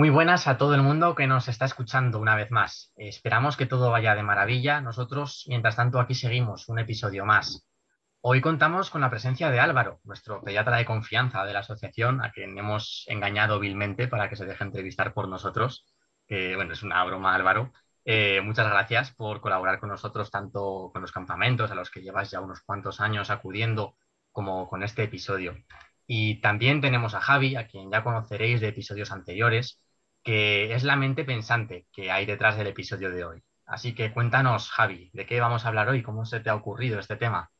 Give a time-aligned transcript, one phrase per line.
[0.00, 2.90] Muy buenas a todo el mundo que nos está escuchando una vez más.
[2.96, 4.80] Esperamos que todo vaya de maravilla.
[4.80, 7.68] Nosotros, mientras tanto, aquí seguimos un episodio más.
[8.22, 12.30] Hoy contamos con la presencia de Álvaro, nuestro pediatra de confianza de la asociación, a
[12.32, 15.84] quien hemos engañado vilmente para que se deje entrevistar por nosotros.
[16.26, 17.70] bueno, es una broma, Álvaro.
[18.06, 22.30] Eh, muchas gracias por colaborar con nosotros, tanto con los campamentos a los que llevas
[22.30, 23.96] ya unos cuantos años acudiendo,
[24.32, 25.58] como con este episodio.
[26.06, 29.78] Y también tenemos a Javi, a quien ya conoceréis de episodios anteriores,
[30.22, 33.42] que es la mente pensante que hay detrás del episodio de hoy.
[33.66, 36.02] Así que cuéntanos, Javi, ¿de qué vamos a hablar hoy?
[36.02, 37.50] ¿Cómo se te ha ocurrido este tema?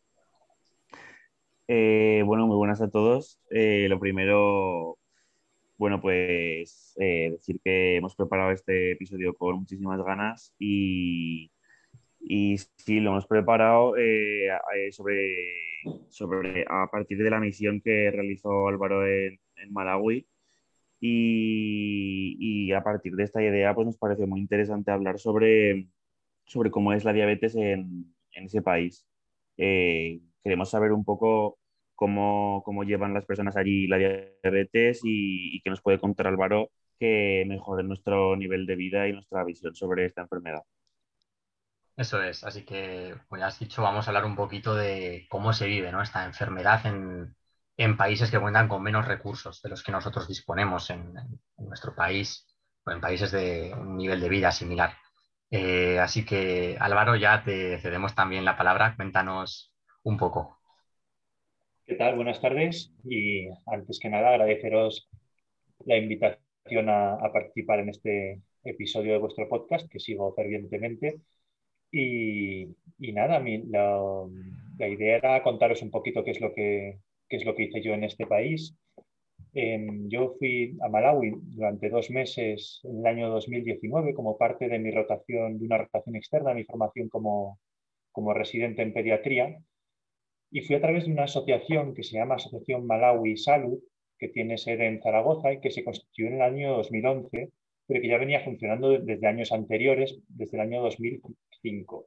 [1.69, 3.39] Eh, bueno, muy buenas a todos.
[3.51, 4.99] Eh, lo primero,
[5.79, 11.53] bueno, pues eh, decir que hemos preparado este episodio con muchísimas ganas y,
[12.19, 13.95] y sí, lo hemos preparado
[14.91, 15.37] sobre
[16.09, 19.39] sobre, a partir de la misión que realizó Álvaro en,
[19.71, 20.27] Malawi.
[21.01, 25.89] Y, a partir de esta idea, pues nos pareció muy interesante hablar sobre,
[26.47, 29.07] sobre cómo es la diabetes en, ese país.
[29.57, 31.59] Eh, queremos saber un poco
[31.95, 36.71] cómo, cómo, llevan las personas allí la diabetes y, y qué nos puede contar Álvaro
[36.99, 40.63] que mejore nuestro nivel de vida y nuestra visión sobre esta enfermedad.
[41.97, 45.53] Eso es, así que, como ya has dicho, vamos a hablar un poquito de cómo
[45.53, 47.35] se vive esta enfermedad en,
[47.97, 51.15] países que cuentan con menos recursos de los que nosotros disponemos en,
[51.59, 52.47] nuestro país
[52.85, 54.93] o en países de un nivel de vida similar.
[55.51, 58.95] Eh, así que, Álvaro, ya te cedemos también la palabra.
[58.97, 60.59] Cuéntanos un poco.
[61.87, 62.17] ¿Qué tal?
[62.17, 62.93] Buenas tardes.
[63.05, 65.09] Y antes que nada, agradeceros
[65.87, 71.21] la invitación a, a participar en este episodio de vuestro podcast, que sigo fervientemente.
[71.93, 77.01] Y, nada, la, idea era contaros un poquito qué es lo que,
[77.37, 78.75] es lo que hice yo en este país.
[79.55, 84.79] Em, yo fui a Malawi durante dos meses en el año 2019 como parte de
[84.79, 87.59] mi rotación, de una rotación externa, mi formación como,
[88.13, 89.59] como residente en pediatría.
[90.51, 93.79] Y fui a través de una asociación que se llama Asociación Malawi Salud,
[94.19, 97.51] que tiene sede en Zaragoza y que se constituyó en el año 2011
[97.91, 102.07] pero que ya venía funcionando desde años anteriores, desde el año 2005.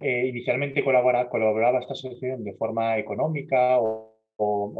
[0.00, 4.06] Eh, inicialmente colaboraba esta asociación de forma económica o,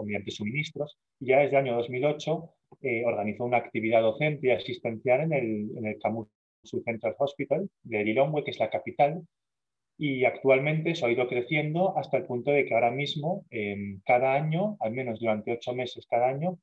[0.05, 5.23] mediante suministros y ya desde el año 2008 eh, organizó una actividad docente y asistencial
[5.23, 5.99] en el, el
[6.85, 9.23] Central Hospital de Lilongwe, que es la capital,
[9.99, 13.45] y actualmente se ha ido creciendo hasta el punto de que ahora mismo,
[14.05, 16.59] cada año, al menos durante ocho meses cada año,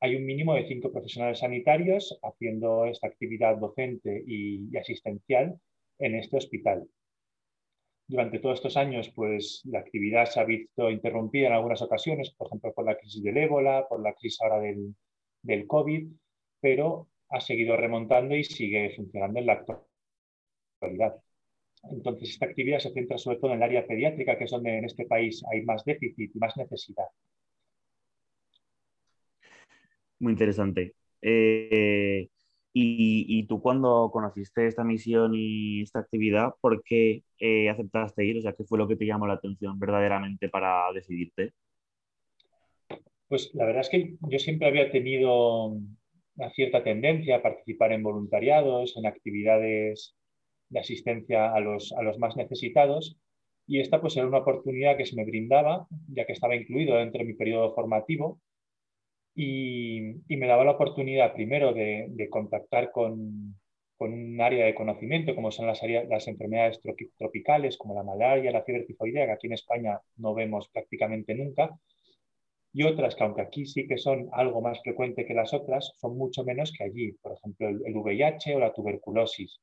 [0.00, 5.60] hay un mínimo de cinco profesionales sanitarios haciendo esta actividad docente y, asistencial
[5.98, 6.88] en este hospital.
[8.10, 12.48] Durante todos estos años, pues la actividad se ha visto interrumpida en algunas ocasiones, por
[12.48, 14.96] ejemplo, por la crisis del ébola, por la crisis ahora del,
[15.42, 16.08] del COVID,
[16.60, 19.64] pero ha seguido remontando y sigue funcionando en la
[20.80, 21.22] actualidad.
[21.84, 24.86] Entonces, esta actividad se centra sobre todo en el área pediátrica, que es donde en
[24.86, 27.06] este país hay más déficit y más necesidad.
[30.18, 30.94] Muy interesante.
[31.22, 32.28] Eh,
[32.72, 38.38] y, tú cuando conociste esta misión y esta actividad, ¿por qué eh, aceptaste ir?
[38.38, 41.52] O sea, ¿qué fue lo que te llamó la atención verdaderamente para decidirte?
[43.28, 45.66] Pues la verdad es que yo siempre había tenido
[46.36, 50.14] una cierta tendencia a participar en voluntariados, en actividades
[50.68, 53.18] de asistencia a los, a los más necesitados,
[53.66, 57.20] y esta pues era una oportunidad que se me brindaba, ya que estaba incluido dentro
[57.20, 58.40] de mi periodo formativo,
[59.42, 63.56] y, me daba la oportunidad primero de, contactar con,
[63.98, 66.80] un área de conocimiento como son las, las enfermedades
[67.18, 71.70] tropicales como la malaria, la fiebre tifoidea, que aquí en España no vemos prácticamente nunca,
[72.72, 76.16] y otras que aunque aquí sí que son algo más frecuente que las otras, son
[76.16, 79.58] mucho menos que allí, por ejemplo el, VIH o la tuberculosis.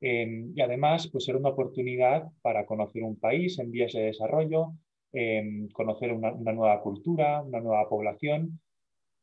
[0.00, 4.74] Em, y además, pues era una oportunidad para conocer un país en vías de desarrollo,
[5.12, 8.60] em, conocer una, nueva cultura, una nueva población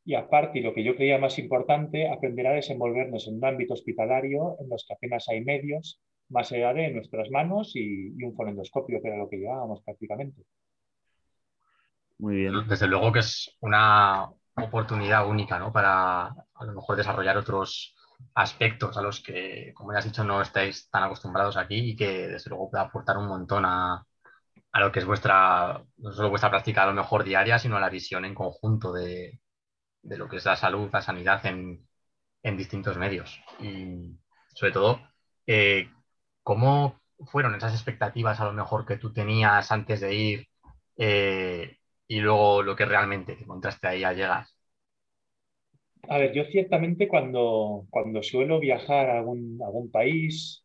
[0.06, 3.74] y aparte, y lo que yo creía más importante, aprender a desenvolvernos en un ámbito
[3.74, 9.02] hospitalario en los que apenas hay medios, más allá de nuestras manos y, un fonendoscopio,
[9.02, 10.42] que era lo que llevábamos prácticamente.
[12.18, 12.54] Muy bien.
[12.68, 15.72] Desde luego que es una oportunidad única ¿no?
[15.72, 17.96] para a lo mejor desarrollar otros
[18.34, 22.28] aspectos a los que, como ya has dicho, no estáis tan acostumbrados aquí y que
[22.28, 24.06] desde luego puede aportar un montón a,
[24.70, 27.80] a lo que es vuestra, no solo vuestra práctica a lo mejor diaria, sino a
[27.80, 29.40] la visión en conjunto de,
[30.06, 31.86] de lo que es la salud, la sanidad en,
[32.56, 33.42] distintos medios.
[33.60, 34.16] Y
[34.54, 35.00] sobre todo,
[35.46, 35.88] eh,
[36.44, 40.46] ¿cómo fueron esas expectativas a lo mejor que tú tenías antes de ir
[40.96, 44.46] eh, y luego lo que realmente te encontraste ahí al llegar?
[46.08, 50.64] A ver, yo ciertamente cuando, cuando suelo viajar a algún, algún país,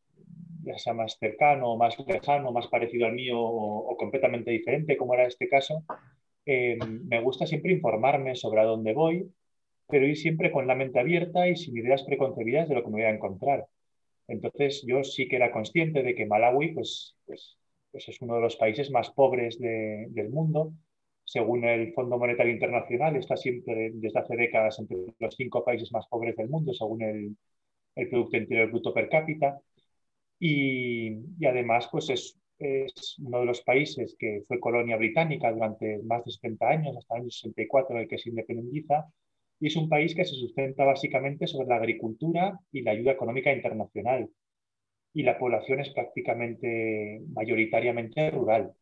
[0.64, 5.26] ya sea más cercano, más lejano, más parecido al mío o, completamente diferente, como era
[5.26, 5.84] este caso,
[6.80, 9.32] me gusta siempre informarme sobre a dónde voy,
[9.88, 13.02] pero ir siempre con la mente abierta y sin ideas preconcebidas de lo que me
[13.02, 13.68] voy a encontrar.
[14.28, 17.58] Entonces, yo sí que era consciente de que Malawi pues, pues,
[17.92, 20.74] pues es uno de los países más pobres del mundo.
[21.26, 26.08] Según el Fondo Monetario Internacional, está siempre desde hace décadas entre los cinco países más
[26.08, 27.38] pobres del mundo, según el,
[27.96, 29.60] el Producto Interior Bruto per cápita.
[30.40, 31.10] Y,
[31.40, 36.24] y además, pues es, es, uno de los países que fue colonia británica durante más
[36.26, 39.06] de 70 años, hasta el año 64, en el que se independiza,
[39.60, 43.54] y es un país que se sustenta básicamente sobre la agricultura y la ayuda económica
[43.54, 44.30] internacional.
[45.14, 48.74] Y la población es prácticamente mayoritariamente rural.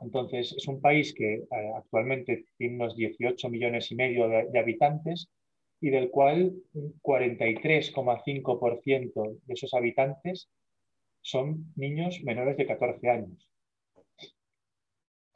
[0.00, 1.46] Entonces, es un país que eh,
[1.76, 5.28] actualmente tiene unos 18 millones y medio de, habitantes
[5.80, 10.48] y del cual un 43,5% de esos habitantes
[11.28, 13.48] son niños menores de 14 años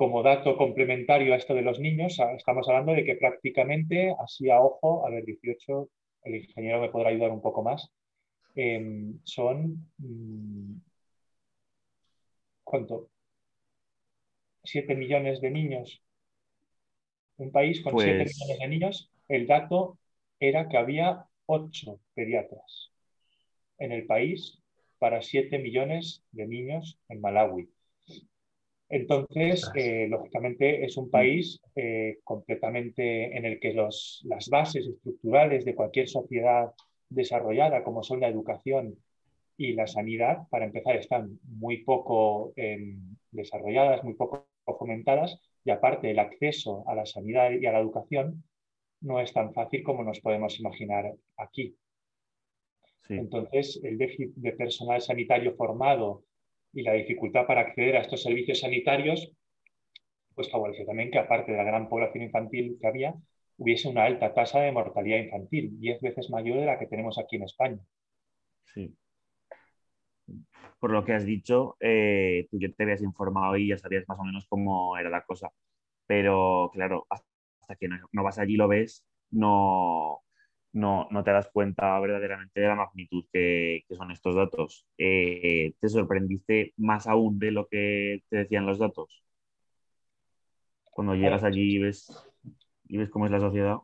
[0.02, 4.60] como dato complementario a esto de los niños, estamos hablando de que prácticamente, así a
[4.60, 5.88] ojo, a ver, 18,
[6.24, 7.88] el ingeniero me podrá ayudar un poco más,
[8.56, 10.74] em, son, mm,
[12.64, 13.10] ¿cuánto?
[14.64, 16.02] 7 millones de niños.
[17.36, 19.98] Un país con 7 pues millones de niños, el dato
[20.40, 22.90] era que había 8 pediatras
[23.78, 24.61] en el país
[25.02, 27.68] para 7 millones de niños en Malawi.
[28.88, 35.74] Entonces, eh, lógicamente, es un país eh, completamente en el que las bases estructurales de
[35.74, 36.70] cualquier sociedad
[37.08, 38.94] desarrollada, como son la educación
[39.56, 44.46] y la sanidad, para empezar, están muy poco em, desarrolladas, muy poco
[44.78, 48.44] fomentadas, y aparte el acceso a la sanidad y a la educación
[49.00, 51.74] no es tan fácil como nos podemos imaginar aquí.
[53.08, 56.24] Entonces, el déficit de personal sanitario formado
[56.72, 59.32] y la dificultad para acceder a estos servicios sanitarios,
[60.34, 63.14] pues favoreció también que aparte de la gran población infantil que había,
[63.58, 67.36] hubiese una alta tasa de mortalidad infantil, 10 veces mayor de la que tenemos aquí
[67.36, 67.78] en España.
[68.72, 68.94] Sí.
[70.78, 74.18] Por lo que has dicho, eh, tú ya te habías informado y ya sabías más
[74.18, 75.52] o menos cómo era la cosa.
[76.06, 80.22] Pero claro, hasta que no, no vas allí y lo ves, no,
[80.72, 84.86] no, no, te das cuenta verdaderamente de la magnitud que, son estos datos.
[84.98, 89.22] Eh, ¿Te sorprendiste más aún de lo que te decían los datos?
[90.84, 92.10] Cuando llegas allí y ves,
[92.86, 93.76] y ves cómo es la sociedad.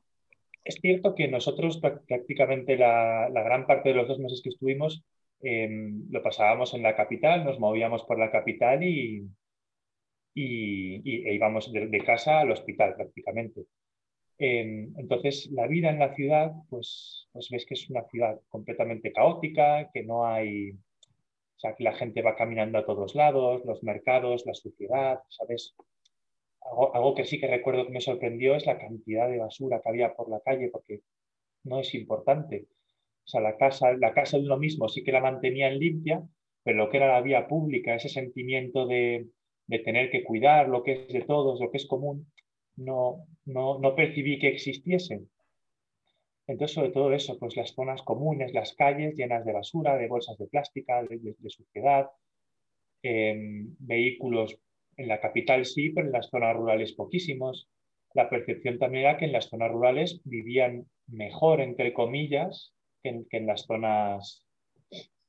[0.65, 5.03] Es cierto que nosotros prácticamente la, gran parte de los dos meses que estuvimos
[5.41, 9.27] em, lo pasábamos en la capital, nos movíamos por la capital y,
[10.35, 13.67] y, e íbamos de casa al hospital prácticamente.
[14.39, 19.91] Entonces, la vida en la ciudad, pues, pues ves que es una ciudad completamente caótica,
[19.93, 24.45] que no hay, o sea, que la gente va caminando a todos lados, los mercados,
[24.47, 25.75] la suciedad, ¿sabes?
[26.95, 30.15] Algo, que sí que recuerdo que me sorprendió es la cantidad de basura que había
[30.15, 31.01] por la calle, porque
[31.65, 32.67] no es importante.
[33.25, 36.23] O sea, la casa, la casa de uno mismo sí que la mantenían limpia,
[36.63, 39.27] pero lo que era la vía pública, ese sentimiento de,
[39.67, 42.31] de tener que cuidar lo que es de todos, lo que es común,
[42.79, 45.29] no, no, percibí que existiesen.
[46.47, 50.39] Entonces, sobre todo eso, pues las zonas comunes, las calles llenas de basura, de bolsas
[50.39, 52.09] de plástica, de, suciedad,
[53.03, 54.59] em, vehículos
[54.97, 57.69] en la capital sí, pero en las zonas rurales poquísimos.
[58.15, 63.47] La percepción también era que en las zonas rurales vivían mejor, entre comillas, que en,
[63.47, 64.47] las, zonas,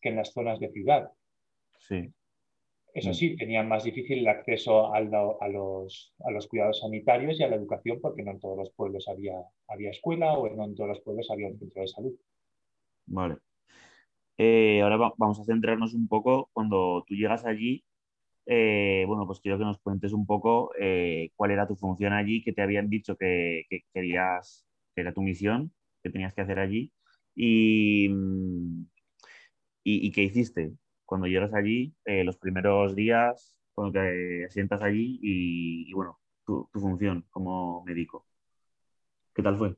[0.01, 1.11] que en las zonas de ciudad.
[1.79, 2.13] Sí.
[2.93, 3.13] Eso mm.
[3.13, 6.13] sí, tenían más difícil el acceso a, los,
[6.50, 9.36] cuidados sanitarios y a la educación porque no en todos los pueblos había,
[9.67, 12.13] había escuela o no en todos los pueblos había un centro de salud.
[13.05, 13.38] Vale.
[14.38, 17.84] Eh, ahora vamos a centrarnos un poco cuando tú llegas allí.
[18.46, 22.41] Eh, bueno, pues quiero que nos cuentes un poco eh, cuál era tu función allí,
[22.43, 24.65] que te habían dicho que, querías,
[24.96, 26.91] que era tu misión, que tenías que hacer allí
[27.36, 28.10] y,
[29.84, 30.74] y qué hiciste
[31.09, 37.25] cuando llegas allí, eh, los primeros días, cuando te sientas allí y, bueno, tu, función
[37.31, 38.27] como médico.
[39.33, 39.75] ¿Qué tal fue?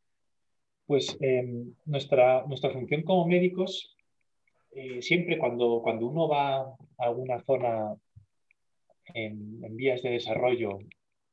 [0.86, 3.96] Pues em, nuestra, nuestra función como médicos,
[4.72, 7.96] eh, siempre cuando, cuando uno va a alguna zona
[9.14, 10.80] en, vías de desarrollo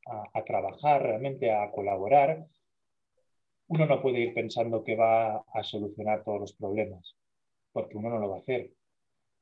[0.05, 2.47] a, a, trabajar, realmente a colaborar,
[3.67, 7.17] uno no puede ir pensando que va a solucionar todos los problemas,
[7.73, 8.78] porque uno no lo va a hacer.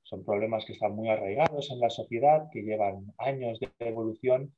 [0.09, 4.55] Son problemas que están muy arraigados en la sociedad, que llevan años de evolución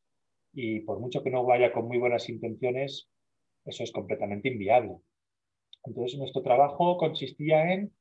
[0.54, 3.10] y por mucho que no vaya con muy buenas intenciones,
[3.66, 4.98] eso es completamente inviable.
[5.86, 7.92] Entonces, nuestro trabajo consistía en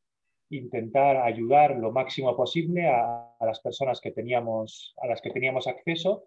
[0.50, 6.25] intentar ayudar lo máximo posible a, las personas que teníamos, a las que teníamos acceso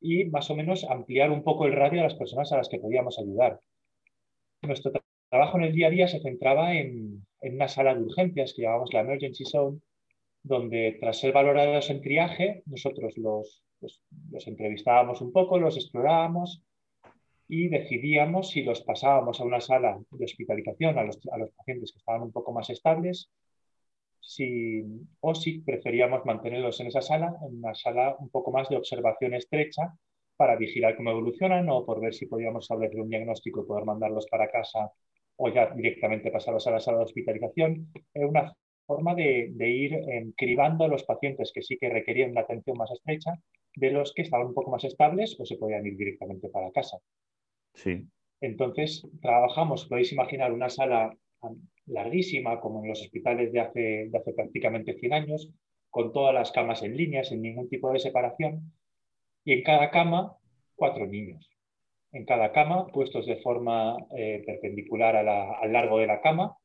[0.00, 2.78] y más o menos ampliar un poco el radio a las personas a las que
[2.78, 3.58] podíamos ayudar.
[4.62, 4.92] Nuestro
[5.30, 8.92] trabajo en el día a día se centraba en, una sala de urgencias que llamamos
[8.92, 9.80] la Emergency Zone,
[10.42, 16.62] donde tras ser valorados en triaje, nosotros los, pues, los entrevistábamos un poco, los explorábamos
[17.48, 21.92] y decidíamos si los pasábamos a una sala de hospitalización a los, a los pacientes
[21.92, 23.30] que estaban un poco más estables
[24.20, 24.84] si,
[25.20, 29.34] o si preferíamos mantenerlos en esa sala, en una sala un poco más de observación
[29.34, 29.94] estrecha
[30.36, 34.26] para vigilar cómo evolucionan o por ver si podíamos establecer un diagnóstico y poder mandarlos
[34.30, 34.90] para casa
[35.36, 37.92] o ya directamente pasarlos a la sala de hospitalización.
[38.14, 38.54] Es una
[38.90, 39.92] forma de, ir
[40.36, 43.38] cribando a los pacientes que sí que requerían una atención más estrecha
[43.76, 46.98] de los que estaban un poco más estables o se podían ir directamente para casa.
[47.72, 48.04] Sí.
[48.40, 51.16] Entonces, trabajamos, podéis imaginar una sala
[51.86, 55.52] larguísima, como en los hospitales de hace, de hace prácticamente 100 años,
[55.88, 58.72] con todas las camas en línea, sin ningún tipo de separación,
[59.44, 60.36] y en cada cama
[60.74, 61.48] cuatro niños.
[62.10, 66.56] En cada cama, puestos de forma eh, perpendicular al largo de la cama,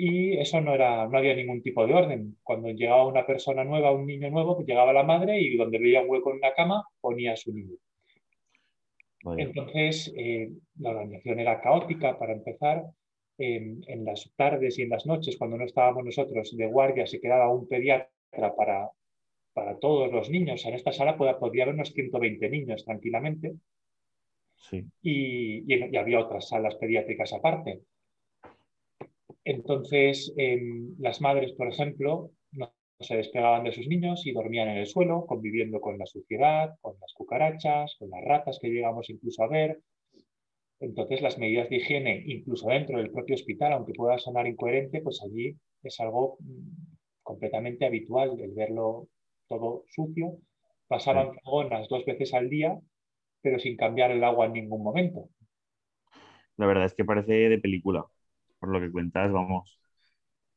[0.00, 2.38] y eso no, era, no había ningún tipo de orden.
[2.42, 6.00] Cuando llegaba una persona nueva, un niño nuevo, pues llegaba la madre y donde veía
[6.00, 7.76] un hueco en una cama ponía a su niño.
[9.36, 12.86] Entonces, eh, la organización era caótica para empezar
[13.36, 17.52] en, las tardes y en las noches, cuando no estábamos nosotros de guardia, se quedaba
[17.52, 18.08] un pediatra
[18.56, 18.88] para,
[19.52, 20.64] para todos los niños.
[20.64, 23.54] En esta sala podía, haber unos 120 niños tranquilamente.
[25.02, 27.82] Y, y, había otras salas pediátricas aparte.
[29.44, 34.78] Entonces, em, las madres, por ejemplo, no se despegaban de sus niños y dormían en
[34.78, 39.42] el suelo, conviviendo con la suciedad, con las cucarachas, con las ratas que llegamos incluso
[39.42, 39.80] a ver,
[40.80, 45.20] entonces, las medidas de higiene, incluso dentro del propio hospital, aunque pueda sonar incoherente, pues
[45.22, 49.08] allí es algo mm, completamente habitual el verlo
[49.46, 50.38] todo sucio.
[50.88, 52.78] Pasaban unas dos veces al día,
[53.42, 55.28] pero sin cambiar el agua en ningún momento.
[56.56, 58.06] La verdad es que parece de película,
[58.60, 59.80] por lo que cuentas, vamos.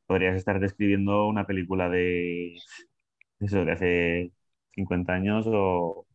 [0.06, 2.54] Podrías estar describiendo una película de,
[3.40, 4.32] eso, de hace
[4.74, 6.06] 50 años o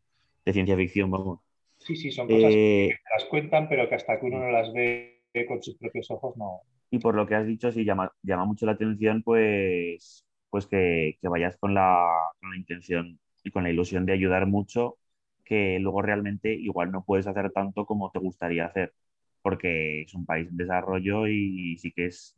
[0.46, 1.40] de ciencia ficción, vamos.
[1.80, 4.72] Sí, sí, son cosas que eh, las cuentan, pero que hasta que uno no las
[4.72, 6.62] ve con sus propios ojos no.
[6.92, 11.18] Y por lo que has dicho, sí llama, llama mucho la atención, pues, pues que,
[11.22, 12.08] vayas con la,
[12.40, 14.98] con la intención y con la ilusión de ayudar mucho,
[15.46, 18.94] que luego realmente igual no puedes hacer tanto como te gustaría hacer,
[19.42, 22.36] porque es un país en desarrollo y, sí que es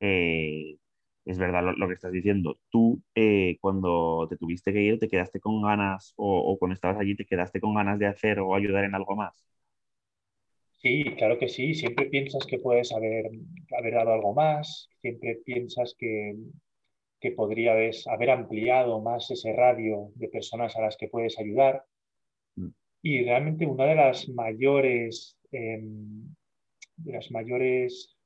[0.00, 0.76] eh,
[1.24, 2.58] es verdad lo, que estás diciendo.
[2.70, 7.14] Tú, eh, cuando te tuviste que ir, ¿te quedaste con ganas o, cuando estabas allí,
[7.14, 9.44] te quedaste con ganas de hacer o ayudar en algo más?
[10.78, 11.74] Sí, claro que sí.
[11.74, 13.30] Siempre piensas que puedes haber,
[13.78, 16.34] haber dado algo más, siempre piensas que,
[17.20, 21.84] que podrías haber ampliado más ese radio de personas a las que puedes ayudar.
[22.56, 22.68] Mm.
[23.02, 26.34] Y realmente una de las mayores, em,
[26.96, 28.16] de las mayores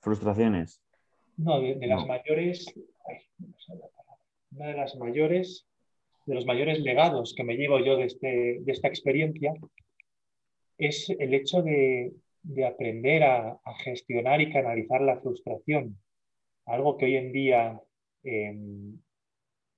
[0.00, 0.80] frustraciones.
[1.36, 2.72] No, de, las mayores,
[4.52, 5.66] una de las mayores,
[6.26, 9.52] de los mayores legados que me llevo yo de, este, de esta experiencia
[10.78, 12.12] es el hecho de,
[12.66, 15.98] aprender a, gestionar y canalizar la frustración.
[16.66, 17.80] Algo que hoy en día
[18.22, 19.02] en,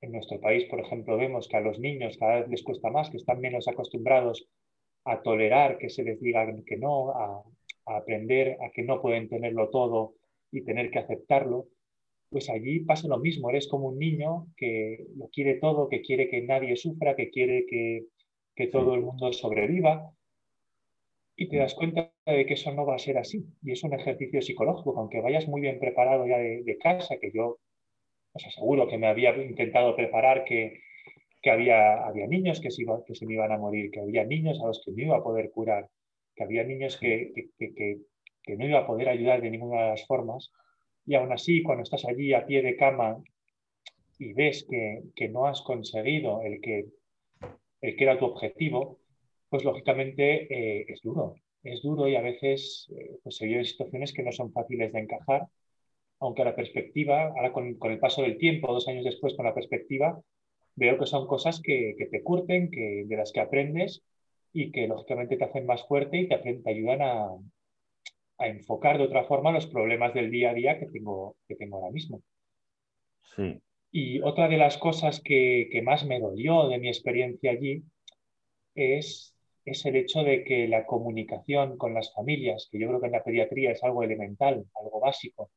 [0.03, 3.17] nuestro país, por ejemplo, vemos que a los niños cada vez les cuesta más, que
[3.17, 4.47] están menos acostumbrados
[5.07, 7.43] a tolerar que se les diga que no, a
[7.87, 10.15] aprender a que no pueden tenerlo todo
[10.51, 11.69] y tener que aceptarlo,
[12.31, 16.29] pues allí pasa lo mismo, eres como un niño que lo quiere todo, que quiere
[16.29, 18.07] que nadie sufra, que quiere que,
[18.73, 20.11] todo el mundo sobreviva,
[21.37, 23.45] y te das cuenta de que eso no va a ser así.
[23.63, 27.59] Y es un ejercicio psicológico, aunque vayas muy bien preparado ya de, casa, que yo
[28.33, 30.81] os aseguro que me había intentado preparar que,
[31.51, 34.67] había, había niños que se, que se me iban a morir, que había niños a
[34.67, 35.89] los que no iba a poder curar,
[36.35, 40.53] que había niños que, que no iba a poder ayudar de ninguna de las formas.
[41.05, 43.23] Y aún así, cuando estás allí a pie de cama
[44.19, 46.87] y ves que, no has conseguido el que,
[47.81, 48.99] el que era tu objetivo,
[49.49, 51.35] pues lógicamente eh, es duro.
[51.63, 55.01] Es duro y a veces eh, pues se viven situaciones que no son fáciles de
[55.01, 55.47] encajar,
[56.21, 59.55] aunque a la perspectiva, ahora con, el paso del tiempo, dos años después con la
[59.55, 60.21] perspectiva,
[60.77, 64.03] veo que son cosas que, te curten, que, de las que aprendes
[64.53, 67.29] y que lógicamente te hacen más fuerte y te, te ayudan a,
[68.39, 71.77] a enfocar de otra forma los problemas del día a día que tengo, que tengo
[71.77, 72.23] ahora mismo.
[73.35, 73.61] Sí.
[73.91, 77.83] Y otra de las cosas que, más me dolió de mi experiencia allí
[78.75, 79.33] es
[79.65, 83.13] es el hecho de que la comunicación con las familias, que yo creo que en
[83.13, 85.51] la pediatría es algo elemental, algo básico,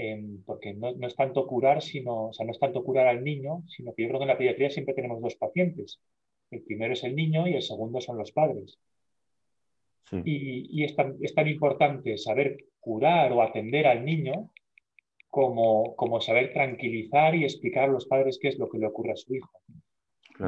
[0.00, 3.62] em, porque no, es tanto curar, sino, o sea, no es tanto curar al niño,
[3.68, 6.00] sino que yo creo que en la pediatría siempre tenemos dos pacientes.
[6.50, 8.78] El primero es el niño y el segundo son los padres.
[10.24, 14.50] Y, es, tan, es, tan, importante saber curar o atender al niño
[15.28, 19.12] como, como saber tranquilizar y explicar a los padres qué es lo que le ocurre
[19.12, 19.50] a su hijo.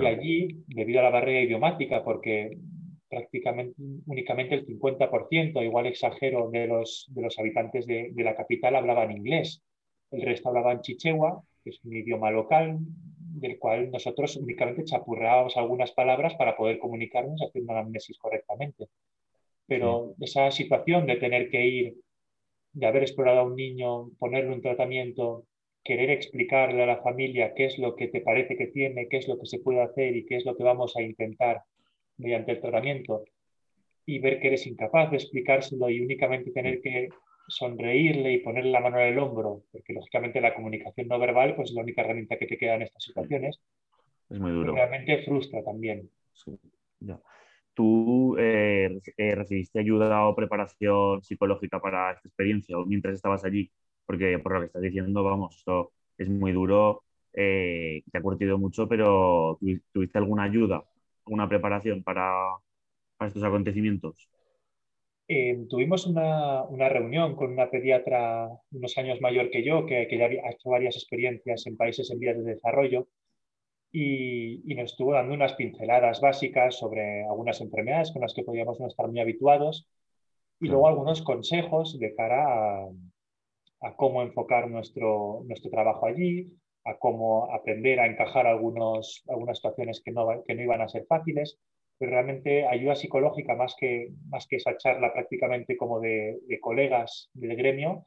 [0.00, 2.58] Y allí, debido a la barrera idiomática, porque
[3.12, 3.74] prácticamente
[4.06, 9.12] únicamente el 50%, igual exagero, de los, de los habitantes de, de, la capital hablaban
[9.12, 9.62] inglés.
[10.10, 15.92] El resto hablaban chichewa, que es un idioma local, del cual nosotros únicamente chapurrábamos algunas
[15.92, 18.86] palabras para poder comunicarnos haciendo la amnesis correctamente.
[19.66, 21.96] Pero esa situación de tener que ir,
[22.72, 25.44] de haber explorado a un niño, ponerle un tratamiento,
[25.84, 29.28] querer explicarle a la familia qué es lo que te parece que tiene, qué es
[29.28, 31.62] lo que se puede hacer y qué es lo que vamos a intentar
[32.22, 33.24] mediante el tratamiento
[34.06, 37.08] y ver que eres incapaz de explicárselo y únicamente tener que
[37.48, 41.70] sonreírle y ponerle la mano en el hombro, porque lógicamente la comunicación no verbal pues,
[41.70, 43.60] es la única herramienta que te queda en estas situaciones.
[44.30, 44.74] Es muy duro.
[44.74, 46.08] Realmente frustra también.
[47.74, 53.70] ¿Tú eh, eh, recibiste ayuda o preparación psicológica para esta experiencia o mientras estabas allí?
[54.06, 57.02] porque por lo que estás diciendo, vamos, esto es muy duro,
[57.32, 59.58] eh, te ha curtido mucho, pero
[59.92, 60.84] ¿tuviste alguna ayuda,
[61.26, 62.32] alguna preparación para,
[63.20, 64.28] estos acontecimientos?
[65.28, 70.50] Eh, tuvimos una, reunión con una pediatra unos años mayor que yo, que, ya ha
[70.50, 73.08] hecho varias experiencias en países en vías de desarrollo,
[73.92, 78.80] y, y, nos estuvo dando unas pinceladas básicas sobre algunas enfermedades con las que podíamos
[78.80, 79.86] no estar muy habituados,
[80.60, 82.88] y luego algunos consejos de cara a,
[83.82, 86.52] a cómo enfocar nuestro, nuestro trabajo allí,
[86.84, 91.06] a cómo aprender a encajar algunos, algunas situaciones que no, que no iban a ser
[91.06, 91.58] fáciles,
[91.98, 97.30] pero realmente ayuda psicológica más que, más que esa charla prácticamente como de, de colegas
[97.34, 98.04] del gremio,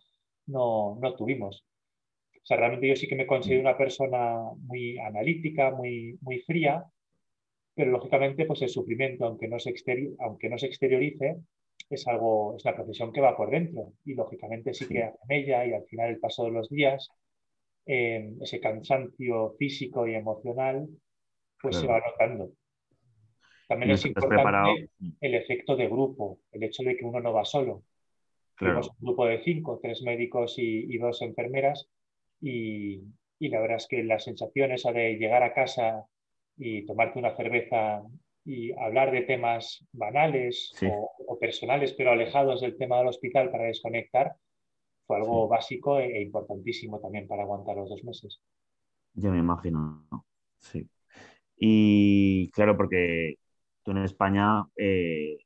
[0.48, 1.66] no, no tuvimos.
[2.34, 6.86] O sea, realmente yo sí que me considero una persona muy analítica, muy, muy fría,
[7.74, 9.74] pero lógicamente pues el sufrimiento, aunque no se,
[10.20, 11.38] aunque no se exteriorice,
[11.90, 15.66] es algo, es una profesión que va por dentro y lógicamente sí, que en ella
[15.66, 17.10] y al final el paso de los días,
[17.86, 20.88] eh, ese cansancio físico y emocional,
[21.62, 22.52] pues se va notando.
[23.68, 24.90] También es importante
[25.22, 27.84] el efecto de grupo, el hecho de que uno no va solo.
[28.58, 31.90] Tenemos un grupo de cinco, tres médicos y, dos enfermeras
[32.40, 33.02] y,
[33.40, 36.06] y, la verdad es que la sensación esa de llegar a casa
[36.58, 38.04] y tomarte una cerveza
[38.46, 40.72] y hablar de temas banales
[41.28, 44.36] o, personales, pero alejados del tema del hospital para desconectar,
[45.06, 48.42] fue algo básico e, e, importantísimo también para aguantar los dos meses.
[49.14, 50.06] Ya me imagino,
[50.60, 50.90] sí.
[51.58, 53.36] Y claro, porque
[53.84, 55.38] tú en España eh,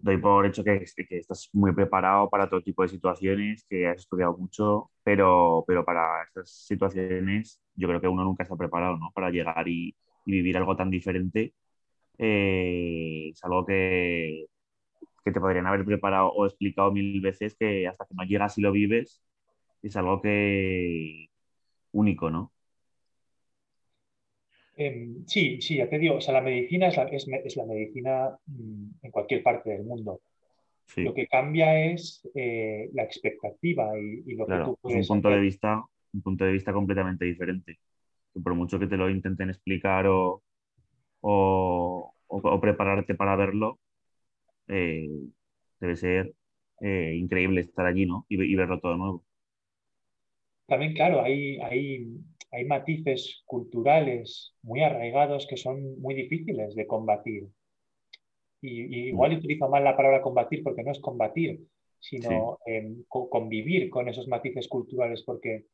[0.00, 3.98] doy por hecho que, que, estás muy preparado para todo tipo de situaciones, que has
[3.98, 9.10] estudiado mucho, pero, pero para estas situaciones yo creo que uno nunca está preparado ¿no?
[9.14, 9.94] para llegar y,
[10.26, 11.54] y vivir algo tan diferente
[12.18, 14.46] eh, es algo que,
[15.30, 18.72] te podrían haber preparado o explicado mil veces que hasta que no llegas y lo
[18.72, 19.22] vives,
[19.82, 21.28] es algo que
[21.92, 22.52] único, ¿no?
[24.76, 26.96] Em, sí, sí, ya te digo, o sea, la medicina es
[27.56, 30.20] la, medicina mm, en cualquier parte del mundo.
[30.96, 35.40] Lo que cambia es eh, la expectativa y, lo que tú puedes un punto de
[35.40, 35.82] vista,
[36.12, 37.78] un punto de vista completamente diferente.
[38.32, 40.42] Que por mucho que te lo intenten explicar o,
[41.20, 43.78] o, prepararte para verlo,
[44.68, 45.08] eh,
[45.80, 46.34] debe ser
[46.80, 48.26] eh, increíble estar allí ¿no?
[48.28, 49.24] y, verlo todo nuevo.
[50.66, 52.06] También, claro, hay, hay,
[52.50, 57.48] hay matices culturales muy arraigados que son muy difíciles de combatir.
[58.60, 59.38] Y, igual mm.
[59.38, 61.60] utilizo mal la palabra combatir porque no es combatir,
[61.98, 65.66] sino em, convivir con esos matices culturales, porque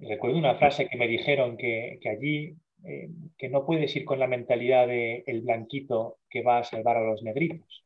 [0.00, 4.18] recuerdo una frase que me dijeron que, que allí eh, que no puedes ir con
[4.18, 7.84] la mentalidad de el blanquito que va a salvar a los negritos,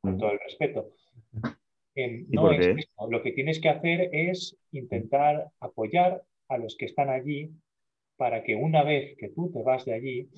[0.00, 0.90] con todo el respeto.
[1.94, 7.08] Eh, no es Lo que tienes que hacer es intentar apoyar a los que están
[7.08, 7.50] allí
[8.16, 10.28] para que una vez que tú te vas de allí,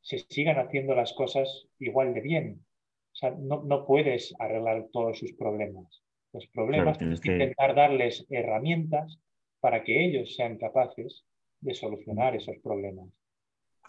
[0.00, 2.64] se sigan haciendo las cosas igual de bien.
[3.12, 6.02] O sea, no, puedes arreglar todos sus problemas.
[6.32, 9.18] Los problemas tienes que intentar darles herramientas
[9.60, 11.24] para que ellos sean capaces
[11.64, 13.08] de solucionar esos problemas.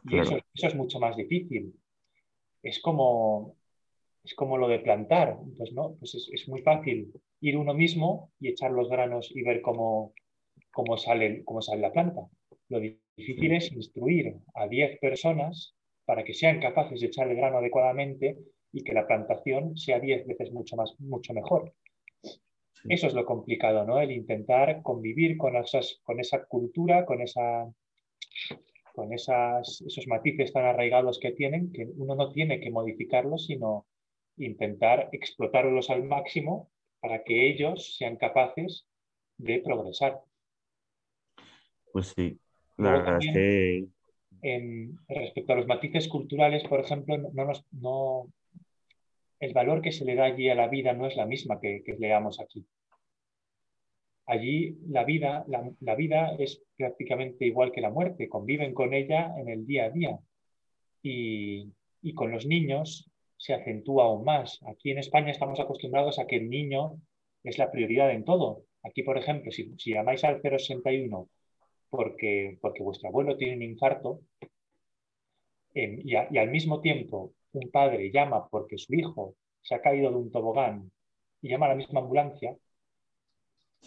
[0.05, 1.73] Y eso, es mucho más difícil.
[2.63, 3.55] Es como,
[4.23, 5.37] es como lo de plantar.
[5.57, 7.11] Pues no, pues es, muy fácil
[7.41, 10.13] ir uno mismo y echar los granos y ver cómo,
[10.71, 12.21] cómo, sale, cómo sale la planta.
[12.69, 17.57] Lo difícil es instruir a 10 personas para que sean capaces de echar el grano
[17.57, 18.37] adecuadamente
[18.71, 21.73] y que la plantación sea 10 veces mucho, más, mucho mejor.
[22.87, 23.99] Eso es lo complicado, ¿no?
[23.99, 27.67] El intentar convivir con, esas, con esa cultura, con, esa,
[28.93, 33.85] con esas, esos matices tan arraigados que tienen, que uno no tiene que modificarlos, sino
[34.37, 36.69] intentar explotarlos al máximo
[36.99, 38.85] para que ellos sean capaces
[39.37, 40.21] de progresar.
[41.91, 42.37] Pues sí,
[42.77, 43.87] la verdad es que...
[45.07, 48.27] respecto a los matices culturales, por ejemplo, no, no,
[49.45, 51.83] el valor que se le da allí a la vida no es la misma que,
[51.85, 52.65] que leamos aquí.
[54.27, 59.49] Allí la vida, la, vida es prácticamente igual que la muerte, conviven con ella en
[59.49, 60.19] el día a día.
[61.03, 61.71] Y,
[62.15, 64.59] con los niños se acentúa aún más.
[64.67, 66.99] Aquí en España estamos acostumbrados a que el niño
[67.43, 68.63] es la prioridad en todo.
[68.83, 71.29] Aquí, por ejemplo, si, llamáis al 061
[71.89, 74.21] porque, porque vuestro abuelo tiene un infarto
[75.73, 80.31] y, al mismo tiempo un padre llama porque su hijo se ha caído de un
[80.31, 80.91] tobogán
[81.41, 82.55] y llama a la misma ambulancia,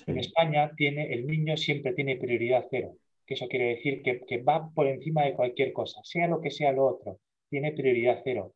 [0.07, 2.95] en España tiene, el niño siempre tiene prioridad cero,
[3.27, 6.51] que eso quiere decir que, que, va por encima de cualquier cosa, sea lo que
[6.51, 8.55] sea lo otro, tiene prioridad cero.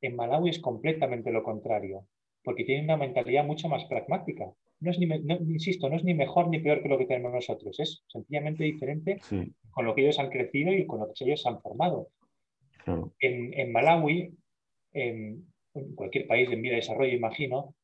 [0.00, 2.06] En Malawi es completamente lo contrario,
[2.44, 4.52] porque tiene una mentalidad mucho más pragmática.
[4.80, 5.06] No es ni,
[5.52, 9.18] insisto, no es ni mejor ni peor que lo que tenemos nosotros, es sencillamente diferente
[9.70, 12.08] con lo que ellos han crecido y con lo que ellos han formado.
[13.20, 14.34] En, Malawi,
[14.92, 15.46] en,
[15.94, 17.74] cualquier país en vía de desarrollo, imagino,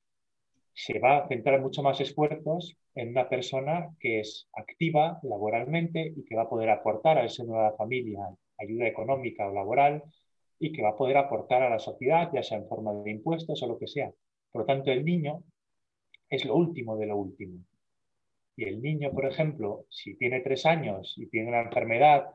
[0.72, 6.24] se va a centrar mucho más esfuerzos en una persona que es activa laboralmente y
[6.24, 8.20] que va a poder aportar al seno de la familia
[8.58, 10.02] ayuda económica o laboral
[10.58, 13.62] y que va a poder aportar a la sociedad, ya sea en forma de impuestos
[13.62, 14.10] o lo que sea.
[14.50, 15.42] Por lo tanto, el niño
[16.28, 17.58] es lo último de lo último.
[18.56, 22.26] Y el niño, por ejemplo, si tiene tres años y tiene una enfermedad,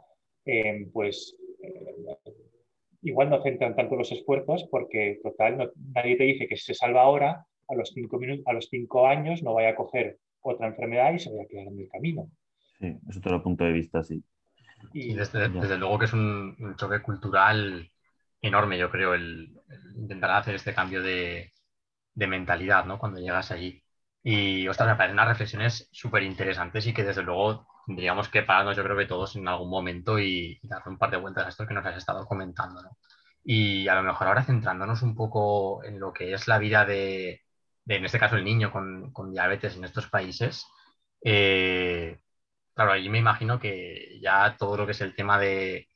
[0.46, 2.29] eh, pues eh,
[3.02, 7.02] igual no centran tanto los esfuerzos porque, total, nadie te dice que si se salva
[7.02, 11.14] ahora, a los cinco, minutos, a los cinco años no vaya a coger otra enfermedad
[11.14, 12.30] y se vaya a quedar en el camino.
[12.80, 14.24] Sí, es otro punto de vista, sí.
[14.94, 17.90] Y desde, luego que es un, choque cultural
[18.42, 19.52] enorme, yo creo, el,
[19.96, 21.52] intentar hacer este cambio de,
[22.16, 22.98] mentalidad, ¿no?
[23.00, 23.82] Cuando llegas allí.
[24.24, 28.78] Y, ostras, me parecen unas reflexiones súper interesantes y que desde luego tendríamos que pararnos,
[28.78, 31.66] yo creo que todos en algún momento y, dar un par de vueltas a esto
[31.66, 32.98] que nos has estado comentando, ¿no?
[33.44, 37.42] Y a lo mejor ahora centrándonos un poco en lo que es la vida de,
[37.88, 40.68] en este caso el niño con, diabetes en estos países,
[41.24, 42.20] eh,
[42.76, 45.88] claro, allí me imagino que ya todo lo que es el tema de,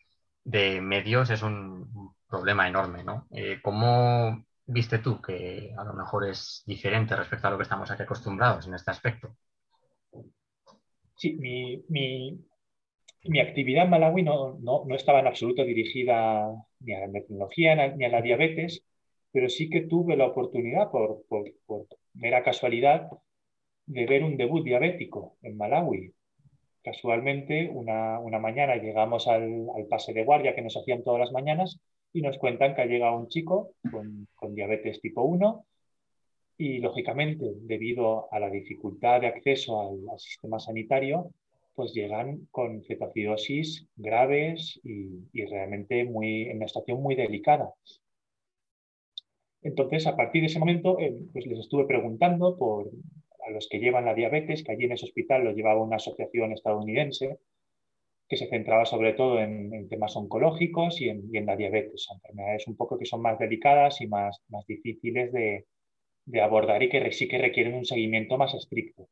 [0.82, 3.28] medios es un problema enorme, ¿no?
[3.32, 7.92] Eh, ¿Cómo viste tú que a lo mejor es diferente respecto a lo que estamos
[7.92, 9.38] aquí acostumbrados en este aspecto?
[11.16, 11.34] Sí,
[11.90, 12.40] mi,
[13.40, 16.50] actividad en Malawi no, estaba en absoluto dirigida
[16.80, 18.84] ni a la tecnología ni a la diabetes,
[19.32, 21.24] pero sí que tuve la oportunidad, por,
[22.14, 23.10] mera casualidad,
[23.86, 26.14] de ver un debut diabético en Malawi.
[26.84, 31.80] Casualmente, una, mañana llegamos al, pase de guardia que nos hacían todas las mañanas
[32.12, 35.66] y nos cuentan que ha llegado un chico con, diabetes tipo 1
[36.64, 41.30] y, lógicamente, debido a la dificultad de acceso al, sistema sanitario,
[41.76, 47.74] pues llegan con cetoacidosis graves y, y, realmente muy, en una situación muy delicada.
[49.62, 52.90] Entonces, a partir de ese momento, eh, pues les estuve preguntando por
[53.46, 56.54] a los que llevan la diabetes, que allí en ese hospital lo llevaba una asociación
[56.54, 57.40] estadounidense
[58.30, 62.98] que se centraba sobre todo en, temas oncológicos y en, la diabetes, enfermedades un poco
[62.98, 65.66] que son más delicadas y más, más difíciles de,
[66.42, 69.08] abordar y que sí que requieren un seguimiento más estricto.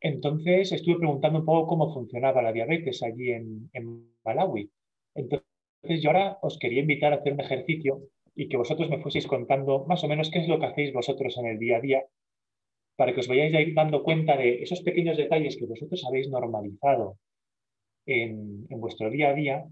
[0.00, 4.70] Entonces estuve preguntando un poco cómo funcionaba la diabetes allí en, en Malawi.
[5.14, 8.00] Entonces yo ahora os quería invitar a hacer un ejercicio
[8.34, 11.36] y que vosotros me fueseis contando más o menos qué es lo que hacéis vosotros
[11.38, 12.04] en el día a día,
[12.96, 16.28] para que os vayáis a ir dando cuenta de esos pequeños detalles que vosotros habéis
[16.28, 17.18] normalizado
[18.06, 19.64] en, vuestro día a día,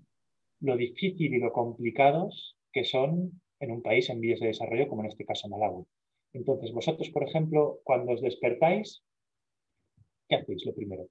[0.61, 5.03] lo difícil y lo complicados que son en un país en vías de desarrollo, como
[5.03, 5.85] en este caso Malawi.
[6.33, 9.03] Entonces, vosotros, por ejemplo, cuando os despertáis,
[10.29, 11.09] ¿qué hacéis lo primero?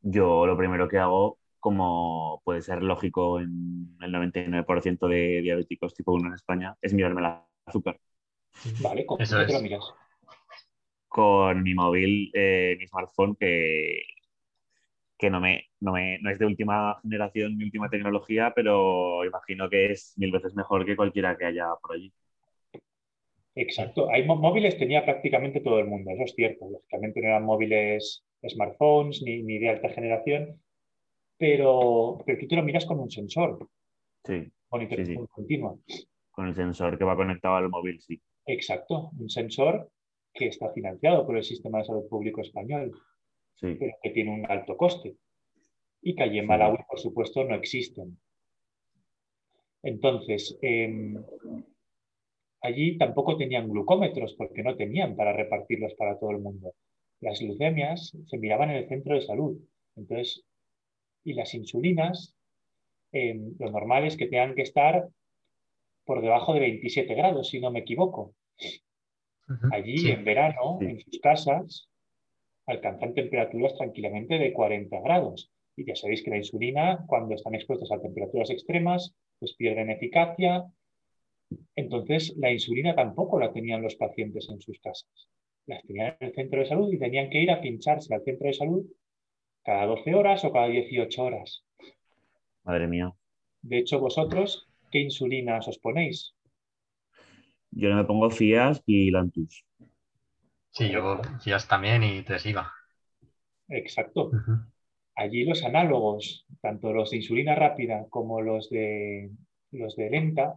[0.00, 6.12] Yo lo primero que hago como puede ser lógico en el 99% de diabéticos tipo
[6.12, 7.98] 1 en España, es mirarme el azúcar.
[8.82, 9.94] Vale, ¿cómo te lo miras?
[11.08, 14.02] Con mi móvil, eh, mi smartphone, que,
[15.16, 19.68] que no, me, no, me, no es de última generación ni última tecnología, pero imagino
[19.68, 22.12] que es mil veces mejor que cualquiera que haya por allí.
[23.54, 24.10] Exacto.
[24.10, 26.68] Hay móviles tenía prácticamente todo el mundo, eso es cierto.
[26.70, 30.60] Lógicamente no eran móviles smartphones ni, ni de alta generación,
[31.36, 33.68] pero, pero tú te lo miras con un sensor.
[34.24, 34.50] Sí.
[34.70, 35.76] Monitorización continua.
[36.30, 38.20] Con el sensor que va conectado al móvil, sí.
[38.46, 39.90] Exacto, un sensor
[40.32, 42.90] que está financiado por el Sistema de Salud Público Español,
[43.56, 43.76] Sí.
[43.78, 45.16] pero que tiene un alto coste
[46.04, 48.18] y en Malawi, por supuesto, no existen.
[49.82, 51.22] Entonces, em,
[52.62, 56.74] allí tampoco tenían glucómetros porque no tenían para repartirlos para todo el mundo.
[57.20, 59.58] Las leucemias se miraban en el centro de salud.
[59.96, 60.44] Entonces,
[61.24, 62.34] y las insulinas,
[63.12, 65.08] em, lo normal es que tengan que estar
[66.04, 68.34] por debajo de 27 grados, si no me equivoco.
[69.72, 70.10] Allí Sí.
[70.10, 70.86] en verano, Sí.
[70.86, 71.88] en sus casas,
[72.66, 75.50] alcanzan temperaturas tranquilamente de 40 grados.
[75.76, 80.64] Y ya sabéis que la insulina, cuando están expuestos a temperaturas extremas, pues pierden eficacia.
[81.74, 85.28] Entonces, la insulina tampoco la tenían los pacientes en sus casas.
[85.66, 88.46] Las tenían en el centro de salud y tenían que ir a pincharse al centro
[88.46, 88.84] de salud
[89.64, 91.64] cada 12 horas o cada 18 horas.
[92.64, 93.12] Madre mía.
[93.62, 96.34] De hecho, vosotros, ¿qué insulinas os ponéis?
[97.70, 99.64] Yo no me pongo Fias y Lantus.
[100.70, 102.70] Sí, yo Fias también y Tresiva.
[103.68, 104.30] Exacto.
[105.16, 109.30] Allí los análogos, tanto los de insulina rápida como los de,
[109.70, 110.56] los de lenta,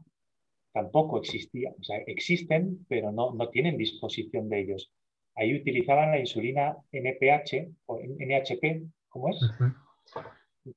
[0.73, 1.73] tampoco existían.
[1.79, 4.91] O sea, existen, pero no, no tienen disposición de ellos.
[5.35, 9.37] Ahí utilizaban la insulina NPH o NHP, ¿cómo es?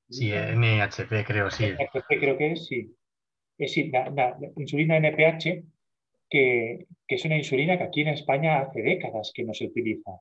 [0.08, 1.64] Sí, NHP creo, sí.
[1.64, 2.94] NHP creo que es, sí.
[3.58, 5.64] Es sí, la, la- la insulina NPH,
[6.28, 10.12] que, que es una insulina que aquí en España hace décadas que no se utiliza.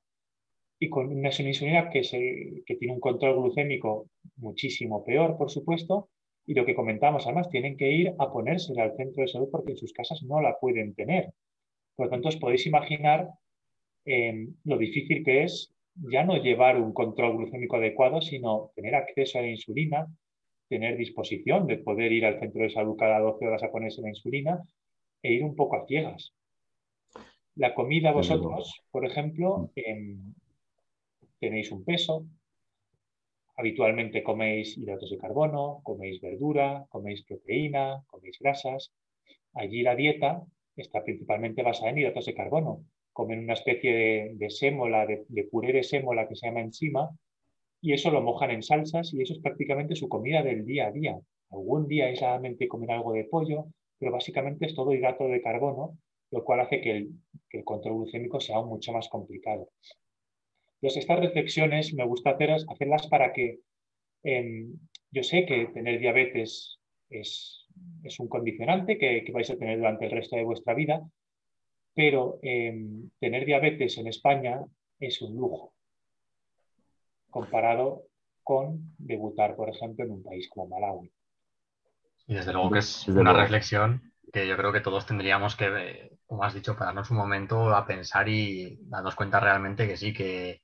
[0.80, 5.52] Y con una, es insulina que, se, que tiene un control glucémico muchísimo peor, por
[5.52, 6.10] supuesto,
[6.46, 9.74] y lo que comentamos, además, tienen que ir a ponérsela al centro de salud porque
[9.74, 11.34] en sus casas no la pueden tener.
[11.96, 13.30] Por lo tanto, os podéis imaginar
[14.06, 19.38] eh, lo difícil que es ya no llevar un control glucémico adecuado, sino tener acceso
[19.38, 20.08] a la insulina,
[20.70, 24.10] tener disposición de poder ir al centro de salud cada 12 horas a ponerse la
[24.10, 24.64] insulina
[25.22, 26.34] e ir un poco a ciegas.
[27.56, 30.34] La comida vosotros, por ejemplo, em,
[31.40, 32.26] tenéis un peso,
[33.60, 38.92] habitualmente coméis hidratos de carbono, coméis verdura, coméis proteína, coméis grasas.
[39.54, 40.42] Allí la dieta
[40.78, 42.86] está principalmente basada en hidratos de carbono.
[43.12, 47.10] Comen una especie de, de sémola, de, puré de sémola que se llama enzima,
[47.82, 50.92] y eso lo mojan en salsas y eso es prácticamente su comida del día a
[50.92, 51.20] día.
[51.50, 53.66] Algún día aisladamente comen algo de pollo,
[53.98, 55.98] pero básicamente es todo hidrato de carbono,
[56.32, 57.10] lo cual hace que el,
[57.50, 59.68] que el control glucémico sea mucho más complicado.
[60.82, 63.60] Entonces, estas reflexiones me gusta hacerlas, hacerlas para que
[64.24, 64.66] eh,
[65.12, 67.68] yo sé que tener diabetes es,
[68.04, 71.02] es un condicionante que, que, vais a tener durante el resto de vuestra vida,
[71.94, 72.74] pero eh,
[73.20, 74.62] tener diabetes en España
[75.00, 75.74] es un lujo
[77.30, 78.06] comparado
[78.42, 81.12] con debutar, por ejemplo, en un país como Malawi.
[82.28, 86.44] Y desde luego que es una reflexión que yo creo que todos tendríamos que, como
[86.44, 90.62] has dicho, pararnos un momento a pensar y darnos cuenta realmente que sí, que,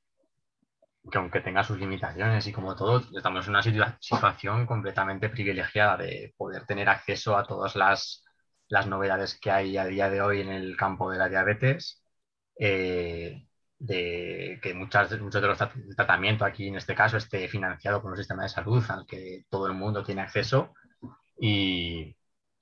[1.11, 5.97] que aunque tenga sus limitaciones y como todo, estamos en una situa situación completamente privilegiada
[5.97, 8.23] de poder tener acceso a todas las,
[8.67, 12.03] las, novedades que hay a día de hoy en el campo de la diabetes,
[12.59, 13.45] eh,
[13.77, 15.59] de que muchas, muchos de los
[15.95, 19.67] tratamientos aquí en este caso esté financiado por un sistema de salud al que todo
[19.67, 20.73] el mundo tiene acceso
[21.39, 22.15] y,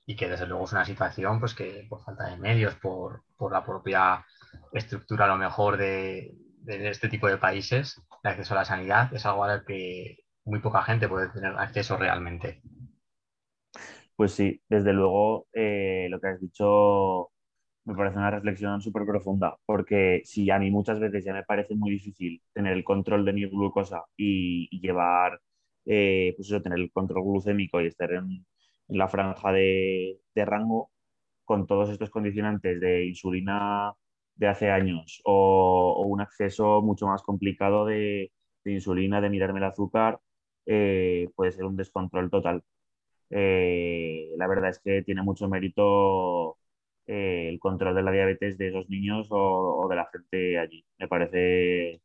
[0.06, 3.52] y que desde luego es una situación pues que por falta de medios, por, por
[3.52, 4.24] la propia
[4.72, 9.12] estructura a lo mejor de, de, este tipo de países, el acceso a la sanidad
[9.14, 12.62] es algo al que muy poca gente puede tener acceso realmente.
[14.16, 17.30] Pues sí, desde luego eh, lo que has dicho
[17.84, 21.74] me parece una reflexión súper profunda, porque si a mí muchas veces ya me parece
[21.74, 25.40] muy difícil tener el control de mi glucosa y, llevar,
[25.84, 28.46] eh, pues eso, tener el control glucémico y estar en,
[28.88, 30.90] la franja de, rango
[31.44, 33.92] con todos estos condicionantes de insulina
[34.36, 38.32] de hace años o, un acceso mucho más complicado de,
[38.64, 40.20] de, insulina, de mirarme el azúcar,
[40.66, 42.62] eh, puede ser un descontrol total.
[43.30, 46.58] Eh, la verdad es que tiene mucho mérito
[47.06, 50.84] eh, el control de la diabetes de esos niños o, de la gente allí.
[50.98, 52.00] Me parece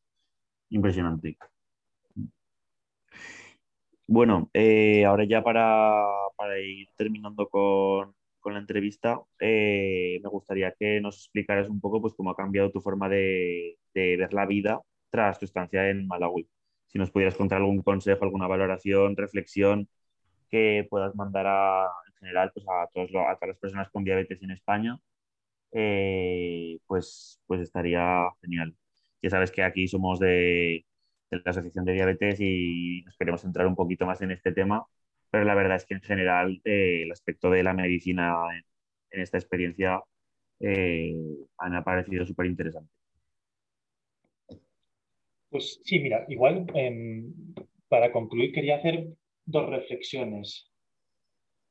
[0.70, 1.38] impresionante.
[4.08, 4.50] Bueno,
[5.06, 6.04] ahora ya para,
[6.36, 12.02] para, ir terminando con, con la entrevista, eh, me gustaría que nos explicaras un poco
[12.02, 16.48] pues, cómo ha cambiado tu forma de, ver la vida tras tu estancia en Malawi.
[16.88, 19.90] Si nos pudieras contar algún consejo, alguna valoración, reflexión
[20.50, 24.42] que puedas mandar a, en general pues, a, todos, a todas las personas con diabetes
[24.44, 25.00] en España,
[25.72, 28.76] eh, pues, pues estaría genial.
[29.22, 30.86] Ya sabes que aquí somos de,
[31.32, 34.86] de la Asociación de Diabetes y nos queremos centrar un poquito más en este tema
[35.32, 38.36] pero la verdad es que en general eh, el aspecto de la medicina
[39.12, 40.02] en, esta experiencia
[40.60, 41.14] eh,
[41.70, 42.92] me ha parecido súper interesante.
[45.50, 47.34] Pues sí, mira, igual em,
[47.88, 49.08] para concluir quería hacer
[49.46, 50.72] dos reflexiones.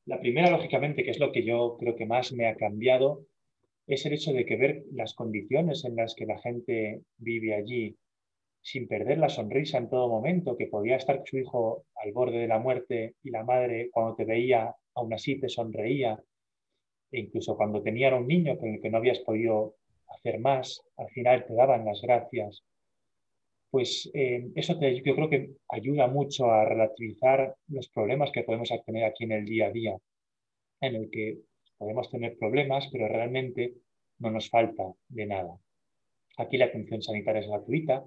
[0.05, 3.25] La primera, lógicamente, que es lo que yo creo que más me ha cambiado,
[3.87, 7.95] es el hecho de que ver las condiciones en las que la gente vive allí
[8.61, 12.47] sin perder la sonrisa en todo momento, que podía estar su hijo al borde de
[12.47, 16.21] la muerte y la madre cuando te veía aún así te sonreía,
[17.11, 19.75] e incluso cuando tenían un niño con el que no habías podido
[20.07, 22.63] hacer más, al final te daban las gracias
[23.69, 29.03] pues eh, eso yo creo que ayuda mucho a relativizar los problemas que podemos tener
[29.03, 29.97] aquí en el día a día,
[30.81, 31.39] en el que
[31.77, 33.75] podemos tener problemas, pero realmente
[34.17, 35.57] no nos falta de nada.
[36.37, 38.05] Aquí la atención sanitaria es gratuita,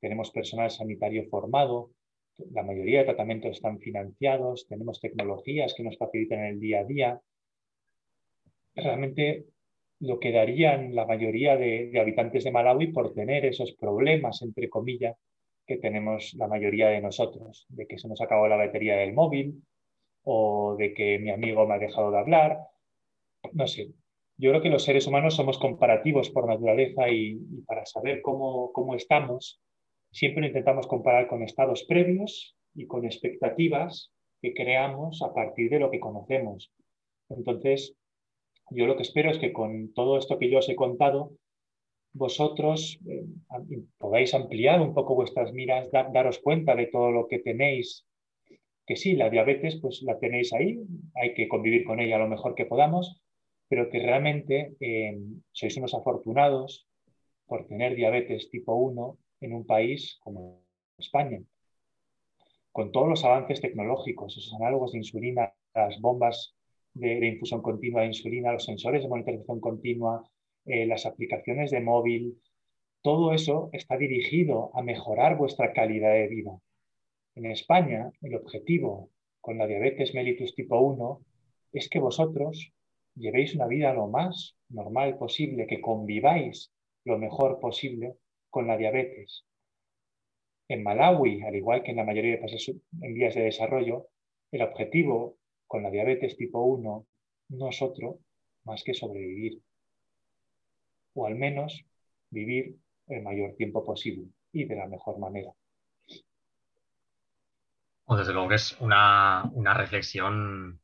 [0.00, 1.90] tenemos personal sanitario formado,
[2.52, 7.20] la mayoría de tratamientos están financiados, tenemos tecnologías que nos facilitan el día a día.
[8.74, 9.46] Realmente
[10.00, 15.16] lo que darían la mayoría de, habitantes de Malawi por tener esos problemas, entre comillas,
[15.66, 19.62] que tenemos la mayoría de nosotros, de que se nos acabó la batería del móvil
[20.24, 22.58] o de que mi amigo me ha dejado de hablar.
[23.52, 23.90] No sé,
[24.38, 27.36] yo creo que los seres humanos somos comparativos por naturaleza y,
[27.66, 29.60] para saber cómo, cómo estamos,
[30.10, 35.90] siempre intentamos comparar con estados previos y con expectativas que creamos a partir de lo
[35.90, 36.72] que conocemos.
[37.28, 37.94] Entonces,
[38.70, 41.32] yo lo que espero es que con todo esto que yo os he contado,
[42.12, 43.24] vosotros eh,
[43.98, 48.06] podáis ampliar un poco vuestras miras, daros cuenta de todo lo que tenéis,
[48.86, 50.80] que sí, la diabetes pues la tenéis ahí,
[51.14, 53.22] hay que convivir con ella lo mejor que podamos,
[53.68, 55.16] pero que realmente eh,
[55.52, 56.88] sois unos afortunados
[57.46, 60.62] por tener diabetes tipo 1 en un país como
[60.98, 61.40] España.
[62.72, 66.54] Con todos los avances tecnológicos, esos análogos de insulina, las bombas
[66.94, 70.28] de, infusión continua de insulina, los sensores de monitorización continua,
[70.66, 72.40] eh, las aplicaciones de móvil,
[73.02, 76.52] todo eso está dirigido a mejorar vuestra calidad de vida.
[77.34, 81.20] En España, el objetivo con la diabetes mellitus tipo 1
[81.72, 82.72] es que vosotros
[83.14, 86.72] llevéis una vida lo más normal posible, que conviváis
[87.04, 88.16] lo mejor posible
[88.50, 89.44] con la diabetes.
[90.68, 94.08] En Malawi, al igual que en la mayoría de países en vías de desarrollo,
[94.52, 95.36] el objetivo
[95.66, 97.06] con la diabetes tipo 1
[97.50, 98.18] no es otro
[98.64, 99.60] más que sobrevivir,
[101.14, 101.84] o al menos
[102.30, 102.76] vivir
[103.08, 105.52] el mayor tiempo posible y de la mejor manera.
[108.04, 110.80] Pues desde luego que es una, reflexión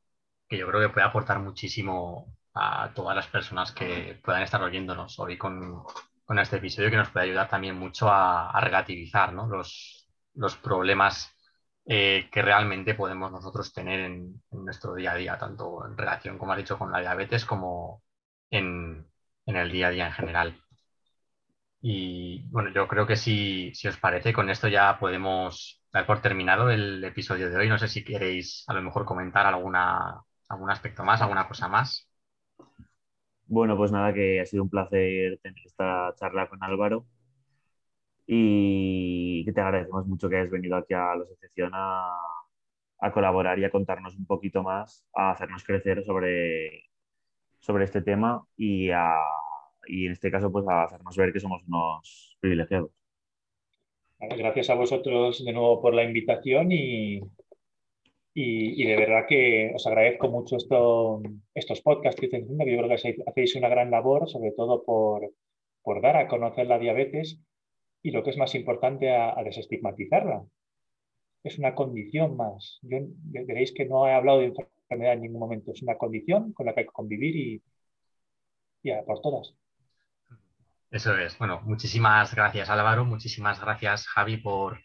[0.49, 5.19] que yo creo que puede aportar muchísimo a todas las personas que puedan estar oyéndonos
[5.19, 5.83] hoy con,
[6.39, 11.33] este episodio, que nos puede ayudar también mucho a, relativizar los, los problemas
[11.87, 16.53] eh, que realmente podemos nosotros tener en, nuestro día a día, tanto en relación, como
[16.53, 18.03] ha dicho, con la diabetes como
[18.51, 19.07] en,
[19.47, 20.61] el día a día en general.
[21.81, 26.21] Y bueno, yo creo que si, si os parece, con esto ya podemos dar por
[26.21, 27.69] terminado el episodio de hoy.
[27.69, 32.09] No sé si queréis a lo mejor comentar alguna, algún aspecto más, alguna cosa más.
[33.49, 37.07] Bueno, pues nada, que ha sido un placer tener esta charla con Álvaro
[38.27, 42.13] y que te agradecemos mucho que hayas venido aquí a la asociación a,
[43.13, 46.91] colaborar y a contarnos un poquito más, a hacernos crecer sobre,
[47.61, 48.89] sobre este tema y,
[49.87, 52.91] y en este caso pues a hacernos ver que somos unos privilegiados.
[54.19, 57.21] Gracias a vosotros de nuevo por la invitación y,
[58.39, 61.23] y, de verdad que os agradezco mucho esto,
[61.55, 64.85] estos podcasts que estáis haciendo, que yo creo que hacéis una gran labor, sobre todo
[64.85, 65.33] por,
[65.81, 67.41] por dar a conocer la diabetes
[68.03, 70.45] y lo que es más importante, a, desestigmatizarla.
[71.45, 72.79] Es una condición más.
[72.83, 74.53] Yo, veréis que no he hablado de
[74.89, 75.73] enfermedad en ningún momento.
[75.73, 77.63] Es una condición con la que hay que convivir y,
[78.83, 79.55] y por todas.
[80.91, 81.39] Eso es.
[81.39, 84.79] Bueno, muchísimas gracias Álvaro, muchísimas gracias Javi por,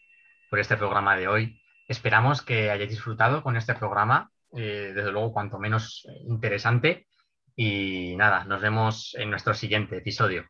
[0.48, 1.61] por este programa de hoy.
[1.92, 7.06] Esperamos que hayáis disfrutado con este programa, eh, desde luego cuanto menos interesante.
[7.54, 10.46] Y nada, nos vemos en nuestro siguiente episodio.